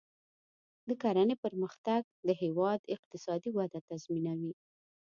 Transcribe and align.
د 0.87 0.89
کرنې 1.01 1.35
پرمختګ 1.43 2.01
د 2.27 2.29
هیواد 2.41 2.79
اقتصادي 2.95 3.49
وده 3.57 3.79
تضمینوي. 3.89 4.53